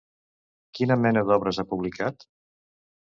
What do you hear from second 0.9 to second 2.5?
mena d'obres ha publicat?